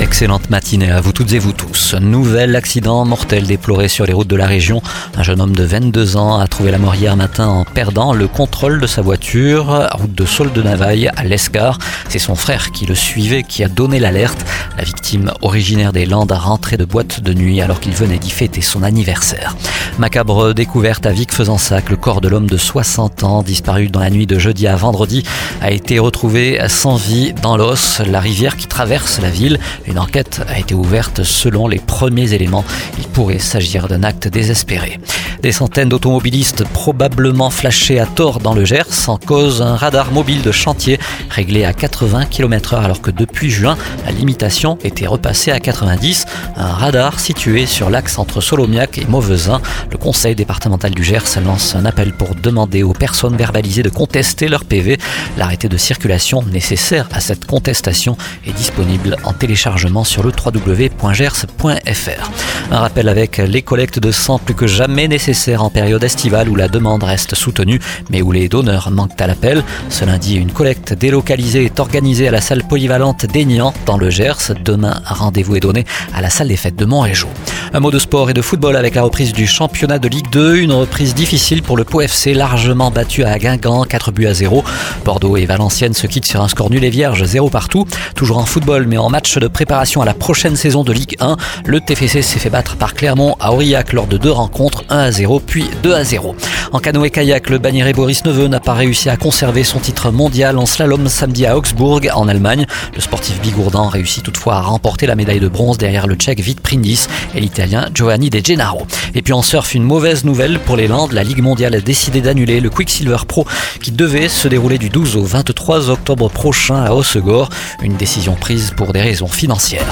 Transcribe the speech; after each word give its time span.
Excellente 0.00 0.50
matinée 0.50 0.90
à 0.90 1.00
vous 1.00 1.12
toutes 1.12 1.32
et 1.32 1.38
vous 1.38 1.52
tous. 1.52 1.94
Nouvel 1.94 2.56
accident 2.56 3.04
mortel 3.04 3.46
déploré 3.46 3.88
sur 3.88 4.04
les 4.06 4.12
routes 4.12 4.28
de 4.28 4.36
la 4.36 4.46
région. 4.46 4.82
Un 5.16 5.22
jeune 5.22 5.40
homme 5.40 5.54
de 5.54 5.62
22 5.62 6.16
ans 6.16 6.38
a 6.40 6.48
trouvé 6.48 6.72
la 6.72 6.78
mort 6.78 6.96
hier 6.96 7.16
matin 7.16 7.46
en 7.46 7.64
perdant 7.64 8.12
le 8.12 8.26
contrôle 8.26 8.80
de 8.80 8.86
sa 8.88 9.02
voiture, 9.02 9.88
route 9.92 10.14
de 10.14 10.26
Saul 10.26 10.52
de 10.52 10.62
Navaille 10.62 11.10
à 11.16 11.22
l'Escar. 11.22 11.78
C'est 12.08 12.18
son 12.18 12.34
frère 12.34 12.72
qui 12.72 12.86
le 12.86 12.94
suivait 12.96 13.44
qui 13.44 13.62
a 13.62 13.68
donné 13.68 14.00
l'alerte. 14.00 14.44
La 14.76 14.82
victime, 14.82 15.32
originaire 15.42 15.92
des 15.92 16.06
Landes, 16.06 16.32
a 16.32 16.38
rentré 16.38 16.76
de 16.76 16.84
boîte 16.84 17.20
de 17.20 17.32
nuit 17.32 17.60
alors 17.60 17.78
qu'il 17.78 17.92
venait 17.92 18.18
d'y 18.18 18.30
fêter 18.30 18.60
son 18.60 18.82
anniversaire. 18.82 19.56
Macabre 19.98 20.54
découverte 20.54 21.06
à 21.06 21.12
Vic-Fezensac, 21.12 21.88
le 21.90 21.96
corps 21.96 22.20
de 22.20 22.28
l'homme 22.28 22.50
de 22.50 22.56
60 22.56 23.22
ans, 23.22 23.42
disparu 23.44 23.88
dans 23.88 24.00
la 24.00 24.10
nuit 24.10 24.26
de 24.26 24.40
jeudi 24.40 24.66
à 24.66 24.74
vendredi, 24.74 25.22
a 25.60 25.70
été 25.70 26.00
retrouvé 26.00 26.58
sans 26.68 26.96
vie 26.96 27.32
dans 27.32 27.56
l'os, 27.56 28.00
la 28.00 28.18
rivière 28.18 28.56
qui 28.56 28.66
traverse 28.66 29.20
la 29.20 29.30
ville. 29.30 29.60
Une 29.86 29.98
enquête 29.98 30.40
a 30.48 30.58
été 30.58 30.74
ouverte 30.74 31.22
selon 31.24 31.68
les 31.68 31.78
premiers 31.78 32.32
éléments. 32.32 32.64
Il 32.98 33.06
pourrait 33.08 33.38
s'agir 33.38 33.86
d'un 33.86 34.02
acte 34.02 34.28
désespéré. 34.28 34.98
Des 35.42 35.52
centaines 35.52 35.90
d'automobilistes 35.90 36.64
probablement 36.68 37.50
flashés 37.50 38.00
à 38.00 38.06
tort 38.06 38.40
dans 38.40 38.54
le 38.54 38.64
Gers 38.64 39.08
en 39.08 39.18
cause 39.18 39.60
un 39.60 39.76
radar 39.76 40.10
mobile 40.10 40.40
de 40.40 40.52
chantier 40.52 40.98
réglé 41.28 41.66
à 41.66 41.74
80 41.74 42.26
km/h 42.26 42.82
alors 42.82 43.02
que 43.02 43.10
depuis 43.10 43.50
juin, 43.50 43.76
la 44.06 44.12
limitation 44.12 44.78
était 44.82 45.06
repassée 45.06 45.50
à 45.50 45.60
90. 45.60 46.24
Un 46.56 46.72
radar 46.72 47.20
situé 47.20 47.66
sur 47.66 47.90
l'axe 47.90 48.18
entre 48.18 48.40
Solomiac 48.40 48.96
et 48.96 49.04
Mauvesin. 49.04 49.60
Le 49.90 49.98
conseil 49.98 50.34
départemental 50.34 50.92
du 50.92 51.04
Gers 51.04 51.40
lance 51.44 51.74
un 51.74 51.84
appel 51.84 52.14
pour 52.14 52.34
demander 52.34 52.82
aux 52.82 52.94
personnes 52.94 53.36
verbalisées 53.36 53.82
de 53.82 53.90
contester 53.90 54.48
leur 54.48 54.64
PV. 54.64 54.96
L'arrêté 55.36 55.68
de 55.68 55.76
circulation 55.76 56.42
nécessaire 56.42 57.06
à 57.12 57.20
cette 57.20 57.44
contestation 57.44 58.16
est 58.46 58.52
disponible 58.52 59.16
en 59.24 59.34
téléchargement 59.34 59.73
sur 60.04 60.22
le 60.22 60.30
www.gers.fr. 60.30 62.30
Un 62.70 62.78
rappel 62.78 63.08
avec 63.08 63.38
les 63.38 63.62
collectes 63.62 63.98
de 63.98 64.10
sang 64.10 64.38
plus 64.38 64.54
que 64.54 64.66
jamais 64.66 65.08
nécessaires 65.08 65.62
en 65.62 65.70
période 65.70 66.02
estivale 66.02 66.48
où 66.48 66.54
la 66.54 66.68
demande 66.68 67.02
reste 67.02 67.34
soutenue 67.34 67.80
mais 68.10 68.22
où 68.22 68.32
les 68.32 68.48
donneurs 68.48 68.90
manquent 68.90 69.20
à 69.20 69.26
l'appel. 69.26 69.62
Ce 69.90 70.04
lundi, 70.04 70.36
une 70.36 70.52
collecte 70.52 70.92
délocalisée 70.92 71.64
est 71.64 71.80
organisée 71.80 72.28
à 72.28 72.30
la 72.30 72.40
salle 72.40 72.66
polyvalente 72.66 73.26
d'Aignan 73.26 73.74
dans 73.84 73.98
le 73.98 74.10
Gers. 74.10 74.52
Demain, 74.64 75.00
rendez-vous 75.04 75.56
est 75.56 75.60
donné 75.60 75.84
à 76.14 76.20
la 76.20 76.30
salle 76.30 76.48
des 76.48 76.56
fêtes 76.56 76.76
de 76.76 76.84
Montrégeau. 76.84 77.28
Un 77.76 77.80
mot 77.80 77.90
de 77.90 77.98
sport 77.98 78.30
et 78.30 78.34
de 78.34 78.40
football 78.40 78.76
avec 78.76 78.94
la 78.94 79.02
reprise 79.02 79.32
du 79.32 79.48
championnat 79.48 79.98
de 79.98 80.06
Ligue 80.06 80.30
2. 80.30 80.58
Une 80.58 80.70
reprise 80.70 81.12
difficile 81.12 81.60
pour 81.60 81.76
le 81.76 81.82
Pau 81.82 82.02
FC, 82.02 82.32
largement 82.32 82.92
battu 82.92 83.24
à 83.24 83.36
Guingamp, 83.36 83.82
4 83.82 84.12
buts 84.12 84.28
à 84.28 84.32
0. 84.32 84.62
Bordeaux 85.04 85.36
et 85.36 85.44
Valenciennes 85.44 85.92
se 85.92 86.06
quittent 86.06 86.24
sur 86.24 86.40
un 86.40 86.46
score 86.46 86.70
nul 86.70 86.84
et 86.84 86.90
vierge, 86.90 87.24
0 87.24 87.50
partout. 87.50 87.84
Toujours 88.14 88.38
en 88.38 88.46
football, 88.46 88.86
mais 88.86 88.96
en 88.96 89.10
match 89.10 89.38
de 89.38 89.48
préparation 89.48 90.00
à 90.02 90.04
la 90.04 90.14
prochaine 90.14 90.54
saison 90.54 90.84
de 90.84 90.92
Ligue 90.92 91.16
1, 91.18 91.36
le 91.66 91.80
TFC 91.80 92.22
s'est 92.22 92.38
fait 92.38 92.48
battre 92.48 92.76
par 92.76 92.94
Clermont 92.94 93.34
à 93.40 93.52
Aurillac 93.52 93.92
lors 93.92 94.06
de 94.06 94.18
deux 94.18 94.30
rencontres, 94.30 94.84
1 94.88 94.96
à 94.96 95.10
0 95.10 95.40
puis 95.40 95.64
2 95.82 95.94
à 95.94 96.04
0. 96.04 96.36
En 96.70 96.78
canoë-kayak, 96.78 97.50
le 97.50 97.58
bannière 97.58 97.92
Boris 97.92 98.24
Neveu 98.24 98.46
n'a 98.46 98.60
pas 98.60 98.74
réussi 98.74 99.10
à 99.10 99.16
conserver 99.16 99.64
son 99.64 99.80
titre 99.80 100.12
mondial 100.12 100.58
en 100.58 100.66
slalom 100.66 101.08
samedi 101.08 101.44
à 101.44 101.56
Augsbourg, 101.56 102.02
en 102.14 102.28
Allemagne. 102.28 102.66
Le 102.94 103.00
sportif 103.00 103.40
bigourdan 103.40 103.88
réussit 103.88 104.22
toutefois 104.22 104.54
à 104.54 104.60
remporter 104.60 105.08
la 105.08 105.16
médaille 105.16 105.40
de 105.40 105.48
bronze 105.48 105.76
derrière 105.76 106.06
le 106.06 106.14
tchèque 106.14 106.38
Vit 106.38 106.54
Prindis 106.54 107.08
et 107.34 107.40
Giovanni 107.66 108.30
De 108.30 108.40
Gennaro. 108.44 108.86
Et 109.14 109.22
puis 109.22 109.32
en 109.32 109.42
surf, 109.42 109.74
une 109.74 109.84
mauvaise 109.84 110.24
nouvelle 110.24 110.58
pour 110.58 110.76
les 110.76 110.88
Landes. 110.88 111.12
La 111.12 111.24
Ligue 111.24 111.42
mondiale 111.42 111.74
a 111.74 111.80
décidé 111.80 112.20
d'annuler 112.20 112.60
le 112.60 112.70
Quicksilver 112.70 113.24
Pro 113.26 113.46
qui 113.80 113.92
devait 113.92 114.28
se 114.28 114.48
dérouler 114.48 114.78
du 114.78 114.88
12 114.88 115.16
au 115.16 115.24
23 115.24 115.90
octobre 115.90 116.28
prochain 116.28 116.82
à 116.82 116.92
Hossegor. 116.92 117.48
Une 117.82 117.96
décision 117.96 118.34
prise 118.34 118.72
pour 118.76 118.92
des 118.92 119.00
raisons 119.00 119.28
financières. 119.28 119.86